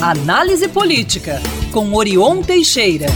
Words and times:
Análise 0.00 0.68
Política, 0.68 1.40
com 1.72 1.92
Orion 1.92 2.40
Teixeira. 2.40 3.06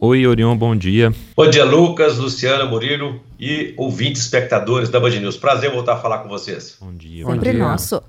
Oi, 0.00 0.24
Orion, 0.24 0.56
bom 0.56 0.76
dia. 0.76 1.12
Bom 1.36 1.50
dia, 1.50 1.64
Lucas, 1.64 2.16
Luciana, 2.16 2.64
Murilo 2.64 3.20
e 3.40 3.74
ouvintes, 3.76 4.22
espectadores 4.22 4.88
da 4.88 5.00
Band 5.00 5.18
News. 5.18 5.36
Prazer 5.36 5.72
voltar 5.72 5.94
a 5.94 5.96
falar 5.96 6.18
com 6.18 6.28
vocês. 6.28 6.76
Bom 6.80 6.94
dia. 6.94 7.26
Sempre 7.26 7.50
bom 7.50 7.56
dia. 7.56 7.58
nosso. 7.58 8.00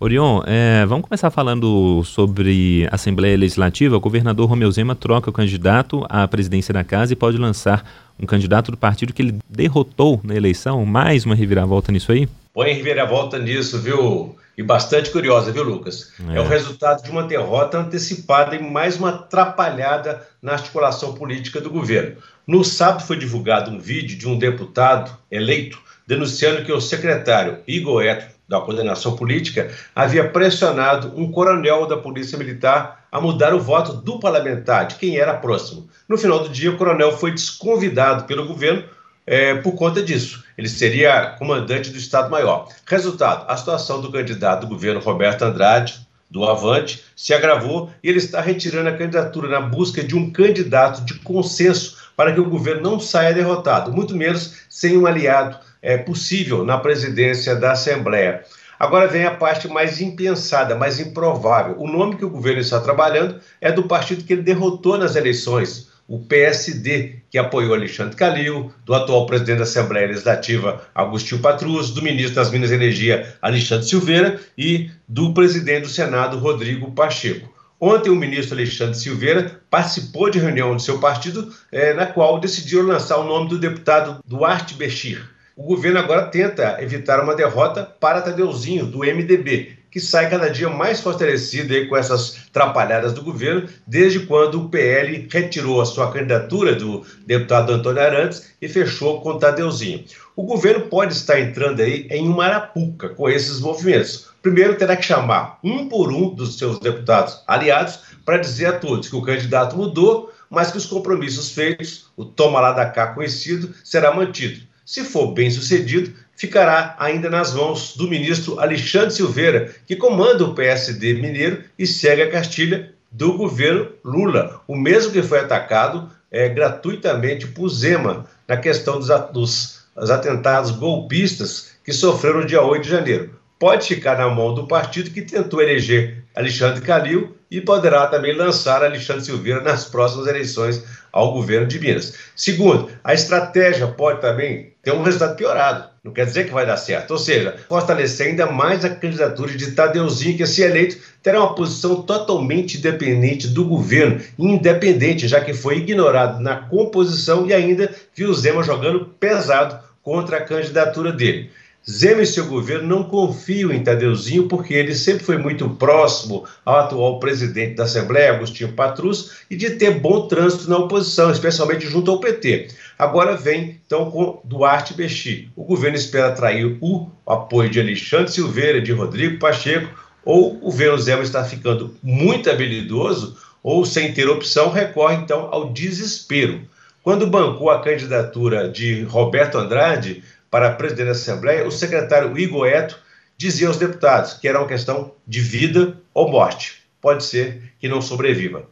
Orion, 0.00 0.42
é, 0.44 0.84
vamos 0.84 1.06
começar 1.06 1.30
falando 1.30 2.02
sobre 2.02 2.88
a 2.90 2.96
Assembleia 2.96 3.38
Legislativa. 3.38 3.96
O 3.96 4.00
governador 4.00 4.48
Romeu 4.48 4.70
Zema 4.72 4.96
troca 4.96 5.30
o 5.30 5.32
candidato 5.32 6.04
à 6.08 6.26
presidência 6.26 6.74
da 6.74 6.82
casa 6.82 7.12
e 7.12 7.16
pode 7.16 7.38
lançar 7.38 7.88
um 8.18 8.26
candidato 8.26 8.72
do 8.72 8.76
partido 8.76 9.12
que 9.12 9.22
ele 9.22 9.38
derrotou 9.48 10.20
na 10.24 10.34
eleição. 10.34 10.84
Mais 10.84 11.24
uma 11.24 11.36
reviravolta 11.36 11.92
nisso 11.92 12.10
aí? 12.10 12.28
Põe 12.52 12.72
reviravolta 12.72 13.38
nisso, 13.38 13.78
viu? 13.78 14.34
E 14.56 14.62
bastante 14.62 15.10
curiosa, 15.10 15.50
viu, 15.50 15.62
Lucas? 15.62 16.12
É. 16.30 16.36
é 16.36 16.40
o 16.40 16.46
resultado 16.46 17.02
de 17.02 17.10
uma 17.10 17.22
derrota 17.22 17.78
antecipada 17.78 18.54
e 18.54 18.62
mais 18.62 18.98
uma 18.98 19.10
atrapalhada 19.10 20.26
na 20.42 20.52
articulação 20.52 21.14
política 21.14 21.60
do 21.60 21.70
governo. 21.70 22.16
No 22.46 22.64
sábado 22.64 23.04
foi 23.04 23.16
divulgado 23.16 23.70
um 23.70 23.78
vídeo 23.78 24.18
de 24.18 24.28
um 24.28 24.38
deputado 24.38 25.16
eleito 25.30 25.80
denunciando 26.06 26.64
que 26.64 26.72
o 26.72 26.80
secretário 26.80 27.60
Igor 27.66 28.02
Eto 28.02 28.32
da 28.52 28.60
coordenação 28.60 29.16
política, 29.16 29.70
havia 29.94 30.28
pressionado 30.28 31.12
um 31.16 31.32
coronel 31.32 31.86
da 31.86 31.96
Polícia 31.96 32.36
Militar 32.36 33.06
a 33.10 33.18
mudar 33.18 33.54
o 33.54 33.60
voto 33.60 33.94
do 33.94 34.20
parlamentar, 34.20 34.86
de 34.86 34.96
quem 34.96 35.16
era 35.16 35.32
próximo. 35.34 35.88
No 36.06 36.18
final 36.18 36.40
do 36.40 36.50
dia, 36.50 36.70
o 36.70 36.76
coronel 36.76 37.16
foi 37.16 37.30
desconvidado 37.30 38.24
pelo 38.24 38.46
governo 38.46 38.84
é, 39.26 39.54
por 39.54 39.72
conta 39.74 40.02
disso. 40.02 40.44
Ele 40.56 40.68
seria 40.68 41.36
comandante 41.38 41.90
do 41.90 41.98
Estado-Maior. 41.98 42.68
Resultado: 42.86 43.44
a 43.48 43.56
situação 43.56 44.00
do 44.00 44.10
candidato 44.10 44.62
do 44.62 44.68
governo 44.68 45.00
Roberto 45.00 45.42
Andrade, 45.42 46.06
do 46.30 46.44
Avante, 46.44 47.04
se 47.14 47.34
agravou 47.34 47.90
e 48.02 48.08
ele 48.08 48.18
está 48.18 48.40
retirando 48.40 48.88
a 48.88 48.96
candidatura 48.96 49.48
na 49.48 49.60
busca 49.60 50.02
de 50.02 50.16
um 50.16 50.30
candidato 50.30 51.04
de 51.04 51.14
consenso 51.20 52.10
para 52.16 52.32
que 52.32 52.40
o 52.40 52.48
governo 52.48 52.82
não 52.82 53.00
saia 53.00 53.34
derrotado, 53.34 53.92
muito 53.92 54.16
menos 54.16 54.64
sem 54.68 54.96
um 54.96 55.06
aliado 55.06 55.58
é, 55.80 55.96
possível 55.98 56.64
na 56.64 56.78
presidência 56.78 57.54
da 57.54 57.72
Assembleia. 57.72 58.44
Agora 58.78 59.06
vem 59.06 59.24
a 59.24 59.34
parte 59.34 59.68
mais 59.68 60.00
impensada, 60.00 60.74
mais 60.74 60.98
improvável. 60.98 61.76
O 61.78 61.86
nome 61.86 62.16
que 62.16 62.24
o 62.24 62.30
governo 62.30 62.60
está 62.60 62.80
trabalhando 62.80 63.40
é 63.60 63.70
do 63.70 63.84
partido 63.84 64.24
que 64.24 64.32
ele 64.32 64.42
derrotou 64.42 64.98
nas 64.98 65.14
eleições, 65.14 65.91
o 66.06 66.18
PSD, 66.18 67.16
que 67.30 67.38
apoiou 67.38 67.74
Alexandre 67.74 68.16
Calil, 68.16 68.72
do 68.84 68.94
atual 68.94 69.26
presidente 69.26 69.58
da 69.58 69.62
Assembleia 69.64 70.08
Legislativa, 70.08 70.82
Agostinho 70.94 71.40
Patrus, 71.40 71.90
do 71.90 72.02
ministro 72.02 72.34
das 72.34 72.50
Minas 72.50 72.70
e 72.70 72.74
Energia, 72.74 73.34
Alexandre 73.40 73.86
Silveira, 73.86 74.40
e 74.56 74.90
do 75.08 75.32
presidente 75.32 75.82
do 75.82 75.88
Senado, 75.88 76.38
Rodrigo 76.38 76.90
Pacheco. 76.92 77.52
Ontem, 77.80 78.10
o 78.10 78.16
ministro 78.16 78.56
Alexandre 78.56 78.96
Silveira 78.96 79.60
participou 79.68 80.30
de 80.30 80.38
reunião 80.38 80.76
do 80.76 80.82
seu 80.82 80.98
partido, 80.98 81.52
eh, 81.72 81.92
na 81.94 82.06
qual 82.06 82.38
decidiu 82.38 82.86
lançar 82.86 83.18
o 83.18 83.24
nome 83.24 83.48
do 83.48 83.58
deputado 83.58 84.20
Duarte 84.24 84.74
Bechir. 84.74 85.28
O 85.56 85.64
governo 85.64 85.98
agora 85.98 86.26
tenta 86.26 86.80
evitar 86.80 87.22
uma 87.22 87.34
derrota 87.34 87.84
para 87.84 88.22
Tadeuzinho, 88.22 88.86
do 88.86 89.00
MDB, 89.00 89.81
que 89.92 90.00
sai 90.00 90.30
cada 90.30 90.48
dia 90.48 90.70
mais 90.70 91.00
fortalecido 91.00 91.86
com 91.86 91.94
essas 91.94 92.48
trapalhadas 92.50 93.12
do 93.12 93.22
governo, 93.22 93.68
desde 93.86 94.20
quando 94.20 94.58
o 94.58 94.68
PL 94.70 95.28
retirou 95.30 95.82
a 95.82 95.84
sua 95.84 96.10
candidatura 96.10 96.74
do 96.74 97.04
deputado 97.26 97.74
Antônio 97.74 98.02
Arantes 98.02 98.54
e 98.60 98.68
fechou 98.70 99.20
com 99.20 99.38
Tadeuzinho. 99.38 100.02
O 100.34 100.44
governo 100.44 100.86
pode 100.86 101.12
estar 101.12 101.38
entrando 101.38 101.82
aí 101.82 102.08
em 102.10 102.26
uma 102.26 102.46
arapuca 102.46 103.10
com 103.10 103.28
esses 103.28 103.60
movimentos. 103.60 104.30
Primeiro, 104.40 104.76
terá 104.76 104.96
que 104.96 105.04
chamar 105.04 105.58
um 105.62 105.86
por 105.86 106.10
um 106.10 106.34
dos 106.34 106.56
seus 106.56 106.78
deputados 106.78 107.42
aliados 107.46 107.98
para 108.24 108.38
dizer 108.38 108.66
a 108.66 108.78
todos 108.78 109.10
que 109.10 109.16
o 109.16 109.22
candidato 109.22 109.76
mudou, 109.76 110.32
mas 110.48 110.70
que 110.70 110.78
os 110.78 110.86
compromissos 110.86 111.50
feitos, 111.50 112.06
o 112.16 112.24
toma 112.24 112.60
lá 112.60 112.72
da 112.72 112.86
cá 112.86 113.08
conhecido, 113.08 113.74
será 113.84 114.14
mantido. 114.14 114.62
Se 114.86 115.04
for 115.04 115.32
bem 115.32 115.50
sucedido, 115.50 116.14
ficará 116.36 116.96
ainda 116.98 117.30
nas 117.30 117.54
mãos 117.54 117.96
do 117.96 118.08
ministro 118.08 118.58
Alexandre 118.58 119.10
Silveira, 119.10 119.74
que 119.86 119.96
comanda 119.96 120.44
o 120.44 120.54
PSD 120.54 121.14
mineiro 121.14 121.62
e 121.78 121.86
segue 121.86 122.22
a 122.22 122.30
cartilha 122.30 122.92
do 123.10 123.34
governo 123.34 123.88
Lula, 124.04 124.60
o 124.66 124.74
mesmo 124.74 125.12
que 125.12 125.22
foi 125.22 125.40
atacado 125.40 126.10
é, 126.30 126.48
gratuitamente 126.48 127.46
por 127.46 127.68
Zema 127.68 128.26
na 128.48 128.56
questão 128.56 128.98
dos, 128.98 129.08
dos, 129.32 129.84
dos 129.94 130.10
atentados 130.10 130.70
golpistas 130.70 131.72
que 131.84 131.92
sofreram 131.92 132.40
no 132.40 132.46
dia 132.46 132.62
8 132.62 132.82
de 132.82 132.88
janeiro. 132.88 133.38
Pode 133.58 133.86
ficar 133.86 134.18
na 134.18 134.28
mão 134.28 134.54
do 134.54 134.66
partido 134.66 135.10
que 135.10 135.22
tentou 135.22 135.60
eleger 135.60 136.24
Alexandre 136.34 136.80
Calil 136.80 137.36
e 137.50 137.60
poderá 137.60 138.06
também 138.06 138.34
lançar 138.34 138.82
Alexandre 138.82 139.24
Silveira 139.24 139.60
nas 139.60 139.84
próximas 139.84 140.26
eleições 140.26 140.82
ao 141.12 141.32
governo 141.32 141.66
de 141.66 141.78
Minas. 141.78 142.14
Segundo, 142.34 142.90
a 143.04 143.12
estratégia 143.12 143.86
pode 143.86 144.22
também 144.22 144.72
ter 144.82 144.92
um 144.92 145.02
resultado 145.02 145.36
piorado. 145.36 145.91
Não 146.04 146.12
quer 146.12 146.26
dizer 146.26 146.46
que 146.46 146.52
vai 146.52 146.66
dar 146.66 146.76
certo. 146.76 147.12
Ou 147.12 147.18
seja, 147.18 147.56
fortalecer 147.68 148.26
ainda 148.26 148.50
mais 148.50 148.84
a 148.84 148.90
candidatura 148.90 149.56
de 149.56 149.70
Tadeuzinho, 149.70 150.36
que, 150.36 150.44
se 150.46 150.60
eleito, 150.62 150.98
terá 151.22 151.38
uma 151.38 151.54
posição 151.54 152.02
totalmente 152.02 152.78
independente 152.78 153.46
do 153.46 153.64
governo, 153.64 154.20
independente, 154.36 155.28
já 155.28 155.40
que 155.40 155.54
foi 155.54 155.78
ignorado 155.78 156.40
na 156.40 156.56
composição 156.56 157.46
e 157.46 157.54
ainda 157.54 157.94
viu 158.16 158.34
Zema 158.34 158.64
jogando 158.64 159.06
pesado 159.20 159.78
contra 160.02 160.38
a 160.38 160.44
candidatura 160.44 161.12
dele. 161.12 161.52
Zema 161.90 162.22
e 162.22 162.26
seu 162.26 162.46
governo 162.46 162.86
não 162.86 163.02
confiam 163.02 163.72
em 163.72 163.82
Tadeuzinho 163.82 164.46
porque 164.46 164.72
ele 164.72 164.94
sempre 164.94 165.24
foi 165.24 165.36
muito 165.36 165.68
próximo 165.70 166.44
ao 166.64 166.76
atual 166.76 167.18
presidente 167.18 167.74
da 167.74 167.84
Assembleia, 167.84 168.34
Agostinho 168.34 168.72
Patrus, 168.72 169.32
e 169.50 169.56
de 169.56 169.70
ter 169.70 169.98
bom 169.98 170.28
trânsito 170.28 170.70
na 170.70 170.78
oposição, 170.78 171.32
especialmente 171.32 171.88
junto 171.88 172.10
ao 172.10 172.20
PT. 172.20 172.68
Agora 172.96 173.36
vem, 173.36 173.80
então, 173.84 174.10
com 174.12 174.40
Duarte 174.44 174.94
Bexi. 174.94 175.48
O 175.56 175.64
governo 175.64 175.96
espera 175.96 176.28
atrair 176.28 176.78
o 176.80 177.10
apoio 177.26 177.68
de 177.68 177.80
Alexandre 177.80 178.30
Silveira, 178.30 178.80
de 178.80 178.92
Rodrigo 178.92 179.40
Pacheco, 179.40 179.88
ou 180.24 180.54
o 180.54 180.58
governo 180.58 180.98
Zema 180.98 181.24
está 181.24 181.42
ficando 181.42 181.96
muito 182.00 182.48
habilidoso, 182.48 183.36
ou 183.60 183.84
sem 183.84 184.12
ter 184.12 184.28
opção, 184.28 184.70
recorre 184.70 185.16
então 185.16 185.48
ao 185.50 185.72
desespero. 185.72 186.60
Quando 187.02 187.26
bancou 187.26 187.70
a 187.70 187.80
candidatura 187.80 188.68
de 188.68 189.02
Roberto 189.02 189.58
Andrade, 189.58 190.22
para 190.52 190.72
presidente 190.72 191.06
da 191.06 191.12
Assembleia, 191.12 191.66
o 191.66 191.70
secretário 191.70 192.38
Igor 192.38 192.66
Eto 192.66 192.98
dizia 193.38 193.68
aos 193.68 193.78
deputados 193.78 194.34
que 194.34 194.46
era 194.46 194.58
uma 194.58 194.68
questão 194.68 195.12
de 195.26 195.40
vida 195.40 195.96
ou 196.12 196.30
morte. 196.30 196.82
Pode 197.00 197.24
ser 197.24 197.72
que 197.80 197.88
não 197.88 198.02
sobreviva. 198.02 198.64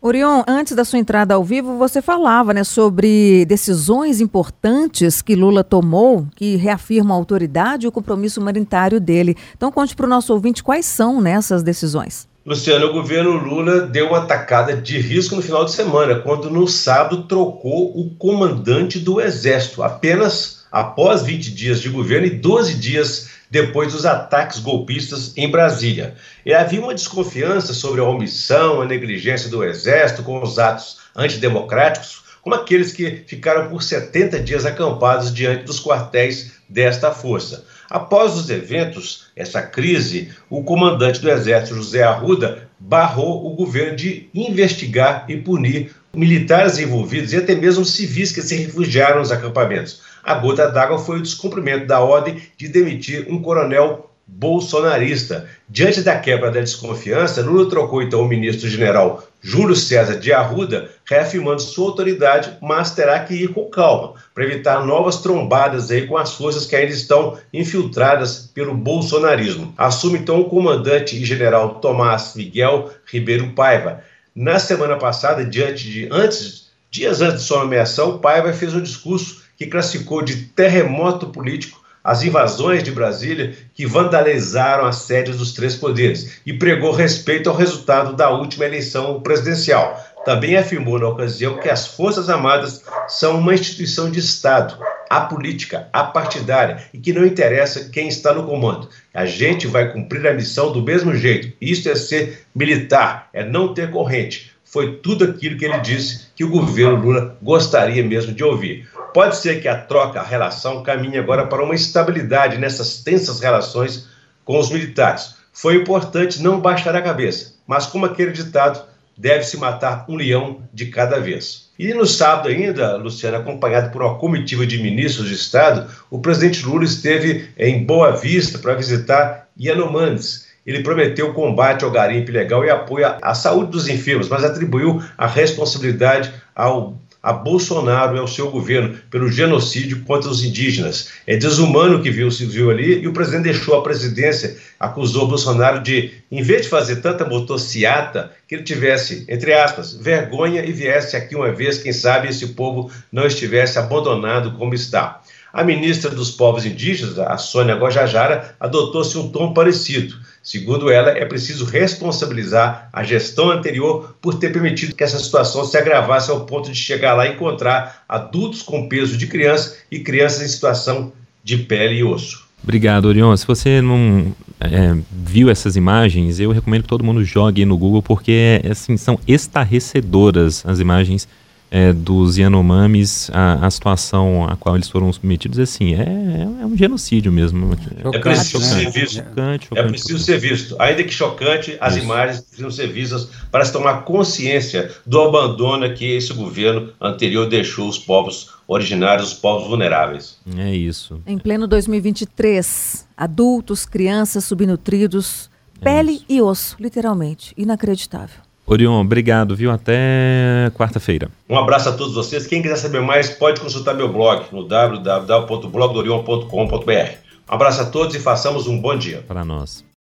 Orion, 0.00 0.42
antes 0.48 0.74
da 0.74 0.82
sua 0.82 0.98
entrada 0.98 1.34
ao 1.34 1.44
vivo, 1.44 1.76
você 1.76 2.00
falava 2.00 2.54
né, 2.54 2.64
sobre 2.64 3.44
decisões 3.44 4.18
importantes 4.18 5.20
que 5.20 5.36
Lula 5.36 5.62
tomou, 5.62 6.26
que 6.34 6.56
reafirmam 6.56 7.14
a 7.14 7.20
autoridade 7.20 7.84
e 7.84 7.88
o 7.88 7.92
compromisso 7.92 8.40
humanitário 8.40 8.98
dele. 8.98 9.36
Então, 9.54 9.70
conte 9.70 9.94
para 9.94 10.06
o 10.06 10.08
nosso 10.08 10.32
ouvinte 10.32 10.62
quais 10.62 10.86
são 10.86 11.20
nessas 11.20 11.62
decisões. 11.62 12.26
Luciano, 12.46 12.86
o 12.86 12.92
governo 12.94 13.32
Lula 13.32 13.82
deu 13.82 14.06
uma 14.06 14.18
atacada 14.18 14.74
de 14.74 14.98
risco 14.98 15.36
no 15.36 15.42
final 15.42 15.64
de 15.64 15.72
semana, 15.72 16.20
quando 16.20 16.48
no 16.48 16.66
sábado 16.66 17.24
trocou 17.24 17.98
o 17.98 18.14
comandante 18.14 18.98
do 18.98 19.20
Exército, 19.20 19.82
apenas 19.82 20.55
após 20.70 21.22
20 21.22 21.52
dias 21.52 21.80
de 21.80 21.88
governo 21.88 22.26
e 22.26 22.30
12 22.30 22.74
dias 22.74 23.28
depois 23.50 23.92
dos 23.92 24.04
ataques 24.04 24.58
golpistas 24.58 25.32
em 25.36 25.50
Brasília. 25.50 26.14
E 26.44 26.52
havia 26.52 26.80
uma 26.80 26.94
desconfiança 26.94 27.72
sobre 27.72 28.00
a 28.00 28.04
omissão, 28.04 28.80
a 28.80 28.86
negligência 28.86 29.48
do 29.48 29.64
Exército 29.64 30.22
com 30.22 30.42
os 30.42 30.58
atos 30.58 30.98
antidemocráticos, 31.14 32.24
como 32.42 32.54
aqueles 32.54 32.92
que 32.92 33.24
ficaram 33.26 33.68
por 33.68 33.82
70 33.82 34.40
dias 34.40 34.64
acampados 34.64 35.34
diante 35.34 35.64
dos 35.64 35.80
quartéis 35.80 36.52
desta 36.68 37.10
força. 37.10 37.64
Após 37.88 38.34
os 38.34 38.50
eventos, 38.50 39.26
essa 39.34 39.62
crise, 39.62 40.32
o 40.50 40.62
comandante 40.62 41.20
do 41.20 41.30
Exército, 41.30 41.76
José 41.76 42.02
Arruda, 42.02 42.65
barrou 42.78 43.46
o 43.46 43.54
governo 43.54 43.96
de 43.96 44.28
investigar 44.34 45.24
e 45.28 45.36
punir 45.36 45.94
militares 46.14 46.78
envolvidos 46.78 47.32
e 47.32 47.36
até 47.36 47.54
mesmo 47.54 47.84
civis 47.84 48.32
que 48.32 48.42
se 48.42 48.56
refugiaram 48.56 49.18
nos 49.18 49.32
acampamentos. 49.32 50.00
A 50.22 50.34
gota 50.34 50.70
d'água 50.70 50.98
foi 50.98 51.18
o 51.18 51.22
descumprimento 51.22 51.86
da 51.86 52.00
ordem 52.00 52.40
de 52.56 52.68
demitir 52.68 53.26
um 53.30 53.40
coronel 53.40 54.05
bolsonarista. 54.26 55.48
Diante 55.68 56.02
da 56.02 56.18
quebra 56.18 56.50
da 56.50 56.60
desconfiança, 56.60 57.42
Lula 57.42 57.70
trocou 57.70 58.02
então 58.02 58.22
o 58.22 58.28
ministro-general 58.28 59.26
Júlio 59.40 59.76
César 59.76 60.18
de 60.18 60.32
Arruda, 60.32 60.90
reafirmando 61.04 61.62
sua 61.62 61.86
autoridade, 61.86 62.56
mas 62.60 62.90
terá 62.90 63.20
que 63.20 63.34
ir 63.34 63.48
com 63.52 63.70
calma, 63.70 64.14
para 64.34 64.44
evitar 64.44 64.84
novas 64.84 65.18
trombadas 65.18 65.90
aí 65.90 66.06
com 66.06 66.16
as 66.16 66.34
forças 66.34 66.66
que 66.66 66.74
ainda 66.74 66.92
estão 66.92 67.38
infiltradas 67.52 68.50
pelo 68.52 68.74
bolsonarismo. 68.74 69.72
Assume 69.78 70.18
então 70.18 70.40
o 70.40 70.48
comandante 70.48 71.16
e 71.16 71.24
general 71.24 71.76
Tomás 71.76 72.32
Miguel 72.34 72.90
Ribeiro 73.06 73.52
Paiva. 73.52 74.02
Na 74.34 74.58
semana 74.58 74.96
passada, 74.96 75.44
diante 75.44 75.88
de 75.88 76.08
antes, 76.10 76.70
dias 76.90 77.20
antes 77.20 77.42
de 77.42 77.46
sua 77.46 77.60
nomeação, 77.60 78.18
Paiva 78.18 78.52
fez 78.52 78.74
um 78.74 78.82
discurso 78.82 79.44
que 79.56 79.66
classificou 79.66 80.22
de 80.22 80.36
terremoto 80.46 81.28
político 81.28 81.85
as 82.06 82.22
invasões 82.22 82.84
de 82.84 82.92
Brasília 82.92 83.52
que 83.74 83.84
vandalizaram 83.84 84.86
as 84.86 84.98
sedes 84.98 85.38
dos 85.38 85.52
três 85.52 85.74
poderes 85.74 86.40
e 86.46 86.52
pregou 86.52 86.92
respeito 86.92 87.50
ao 87.50 87.56
resultado 87.56 88.14
da 88.14 88.30
última 88.30 88.64
eleição 88.64 89.20
presidencial. 89.20 90.00
Também 90.24 90.56
afirmou 90.56 91.00
na 91.00 91.08
ocasião 91.08 91.58
que 91.58 91.68
as 91.68 91.88
Forças 91.88 92.30
Armadas 92.30 92.84
são 93.08 93.40
uma 93.40 93.54
instituição 93.54 94.08
de 94.08 94.20
Estado, 94.20 94.78
apolítica, 95.10 95.88
apartidária 95.92 96.84
e 96.94 96.98
que 96.98 97.12
não 97.12 97.26
interessa 97.26 97.90
quem 97.90 98.06
está 98.06 98.32
no 98.32 98.44
comando. 98.44 98.88
A 99.12 99.26
gente 99.26 99.66
vai 99.66 99.92
cumprir 99.92 100.24
a 100.28 100.34
missão 100.34 100.72
do 100.72 100.82
mesmo 100.82 101.12
jeito. 101.12 101.56
Isso 101.60 101.88
é 101.88 101.96
ser 101.96 102.46
militar, 102.54 103.28
é 103.32 103.44
não 103.44 103.74
ter 103.74 103.90
corrente. 103.90 104.52
Foi 104.64 104.96
tudo 104.98 105.24
aquilo 105.24 105.56
que 105.56 105.64
ele 105.64 105.78
disse 105.80 106.26
que 106.36 106.44
o 106.44 106.50
governo 106.50 106.96
Lula 106.96 107.36
gostaria 107.42 108.04
mesmo 108.04 108.32
de 108.32 108.44
ouvir. 108.44 108.88
Pode 109.16 109.36
ser 109.38 109.62
que 109.62 109.66
a 109.66 109.74
troca, 109.74 110.20
a 110.20 110.22
relação, 110.22 110.82
caminhe 110.82 111.16
agora 111.16 111.46
para 111.46 111.64
uma 111.64 111.74
estabilidade 111.74 112.58
nessas 112.58 113.02
tensas 113.02 113.40
relações 113.40 114.06
com 114.44 114.58
os 114.58 114.68
militares. 114.68 115.36
Foi 115.54 115.76
importante 115.76 116.42
não 116.42 116.60
baixar 116.60 116.94
a 116.94 117.00
cabeça, 117.00 117.54
mas 117.66 117.86
como 117.86 118.04
aquele 118.04 118.30
ditado, 118.32 118.84
deve-se 119.16 119.56
matar 119.56 120.04
um 120.06 120.16
leão 120.16 120.60
de 120.70 120.88
cada 120.88 121.18
vez. 121.18 121.70
E 121.78 121.94
no 121.94 122.04
sábado 122.04 122.50
ainda, 122.50 122.98
Luciano, 122.98 123.38
acompanhado 123.38 123.90
por 123.90 124.02
uma 124.02 124.18
comitiva 124.18 124.66
de 124.66 124.82
ministros 124.82 125.28
de 125.28 125.34
Estado, 125.34 125.90
o 126.10 126.18
presidente 126.18 126.66
Lula 126.66 126.84
esteve 126.84 127.48
em 127.56 127.86
Boa 127.86 128.10
Vista 128.10 128.58
para 128.58 128.74
visitar 128.74 129.48
Yanomamis. 129.58 130.46
Ele 130.66 130.82
prometeu 130.82 131.32
combate 131.32 131.86
ao 131.86 131.90
garimpo 131.90 132.30
ilegal 132.30 132.66
e 132.66 132.68
apoio 132.68 133.06
à 133.22 133.34
saúde 133.34 133.70
dos 133.70 133.88
enfermos, 133.88 134.28
mas 134.28 134.44
atribuiu 134.44 135.02
a 135.16 135.26
responsabilidade 135.26 136.34
ao 136.54 136.98
a 137.26 137.32
Bolsonaro 137.32 138.14
e 138.14 138.20
ao 138.20 138.28
seu 138.28 138.52
governo 138.52 138.96
pelo 139.10 139.28
genocídio 139.28 140.04
contra 140.04 140.30
os 140.30 140.44
indígenas. 140.44 141.08
É 141.26 141.36
desumano 141.36 141.96
o 141.96 142.00
que 142.00 142.08
viu, 142.08 142.30
se 142.30 142.46
viu 142.46 142.70
ali 142.70 143.02
e 143.02 143.08
o 143.08 143.12
presidente 143.12 143.42
deixou 143.42 143.74
a 143.74 143.82
presidência, 143.82 144.56
acusou 144.78 145.26
Bolsonaro 145.26 145.82
de, 145.82 146.12
em 146.30 146.40
vez 146.40 146.62
de 146.62 146.68
fazer 146.68 147.02
tanta 147.02 147.24
motociata, 147.24 148.30
que 148.46 148.54
ele 148.54 148.62
tivesse, 148.62 149.24
entre 149.28 149.52
aspas, 149.52 149.92
vergonha 149.94 150.64
e 150.64 150.70
viesse 150.70 151.16
aqui 151.16 151.34
uma 151.34 151.50
vez, 151.50 151.78
quem 151.78 151.92
sabe 151.92 152.28
esse 152.28 152.46
povo 152.54 152.92
não 153.10 153.26
estivesse 153.26 153.76
abandonado 153.76 154.52
como 154.52 154.72
está. 154.72 155.20
A 155.52 155.64
ministra 155.64 156.10
dos 156.10 156.30
Povos 156.30 156.64
Indígenas, 156.64 157.18
a 157.18 157.36
Sônia 157.38 157.74
Guajajara, 157.74 158.54
adotou-se 158.60 159.18
um 159.18 159.30
tom 159.32 159.52
parecido 159.52 160.14
Segundo 160.46 160.88
ela, 160.88 161.10
é 161.10 161.24
preciso 161.24 161.64
responsabilizar 161.64 162.88
a 162.92 163.02
gestão 163.02 163.50
anterior 163.50 164.14
por 164.22 164.38
ter 164.38 164.52
permitido 164.52 164.94
que 164.94 165.02
essa 165.02 165.18
situação 165.18 165.64
se 165.64 165.76
agravasse 165.76 166.30
ao 166.30 166.46
ponto 166.46 166.70
de 166.70 166.78
chegar 166.78 167.14
lá 167.14 167.26
e 167.26 167.32
encontrar 167.32 168.04
adultos 168.08 168.62
com 168.62 168.88
peso 168.88 169.16
de 169.16 169.26
criança 169.26 169.76
e 169.90 169.98
crianças 169.98 170.42
em 170.42 170.48
situação 170.48 171.12
de 171.42 171.56
pele 171.56 171.96
e 171.96 172.04
osso. 172.04 172.46
Obrigado, 172.62 173.06
Orion. 173.06 173.36
Se 173.36 173.44
você 173.44 173.82
não 173.82 174.32
é, 174.60 174.96
viu 175.10 175.50
essas 175.50 175.74
imagens, 175.74 176.38
eu 176.38 176.52
recomendo 176.52 176.82
que 176.82 176.88
todo 176.88 177.02
mundo 177.02 177.24
jogue 177.24 177.64
no 177.64 177.76
Google, 177.76 178.00
porque 178.00 178.62
assim, 178.70 178.96
são 178.96 179.18
estarrecedoras 179.26 180.64
as 180.64 180.78
imagens 180.78 181.26
é, 181.70 181.92
dos 181.92 182.38
Yanomamis, 182.38 183.30
a, 183.32 183.66
a, 183.66 183.70
situação 183.70 184.46
a 184.48 184.56
qual 184.56 184.76
eles 184.76 184.88
foram 184.88 185.12
submetidos, 185.12 185.58
assim, 185.58 185.94
é, 185.94 186.02
é, 186.02 186.62
é 186.62 186.66
um 186.66 186.76
genocídio 186.76 187.32
mesmo. 187.32 187.76
é 188.12 188.18
preciso 188.18 188.58
né? 188.60 188.64
ser 188.64 188.90
visto. 188.90 189.14
Chocante, 189.16 189.66
chocante, 189.66 189.78
é 189.78 189.82
preciso 189.82 190.18
ser 190.18 190.38
visto. 190.38 190.76
Ainda 190.80 191.04
que 191.04 191.12
chocante, 191.12 191.76
as 191.80 191.96
Isso. 191.96 192.04
imagens 192.04 192.40
precisam 192.40 192.70
ser 192.70 192.86
vistas 192.88 193.28
para 193.50 193.64
se 193.64 193.72
tomar 193.72 194.02
consciência 194.02 194.90
do 195.04 195.20
abandono 195.20 195.92
que 195.94 196.04
esse 196.16 196.32
governo 196.32 196.92
anterior 197.00 197.48
deixou 197.48 197.88
os 197.88 197.98
povos 197.98 198.54
originários, 198.68 199.32
os 199.32 199.34
povos 199.34 199.68
vulneráveis. 199.68 200.38
É 200.56 200.74
isso. 200.74 201.20
Em 201.26 201.38
pleno 201.38 201.66
2023, 201.66 203.06
adultos, 203.16 203.84
crianças 203.86 204.44
subnutridos, 204.44 205.50
é 205.80 205.84
pele 205.84 206.12
isso. 206.12 206.24
e 206.28 206.42
osso, 206.42 206.76
literalmente. 206.78 207.52
Inacreditável. 207.56 208.45
Orion, 208.66 209.00
obrigado, 209.00 209.54
viu? 209.54 209.70
Até 209.70 210.72
quarta-feira. 210.74 211.30
Um 211.48 211.56
abraço 211.56 211.88
a 211.88 211.92
todos 211.92 212.14
vocês. 212.14 212.44
Quem 212.46 212.60
quiser 212.60 212.76
saber 212.76 213.00
mais, 213.00 213.30
pode 213.30 213.60
consultar 213.60 213.94
meu 213.94 214.12
blog 214.12 214.46
no 214.52 214.66
www.blogdorion.com.br. 214.66 217.26
Um 217.48 217.54
abraço 217.54 217.82
a 217.82 217.86
todos 217.86 218.16
e 218.16 218.18
façamos 218.18 218.66
um 218.66 218.80
bom 218.80 218.98
dia. 218.98 219.22
Para 219.28 219.44
nós. 219.44 219.86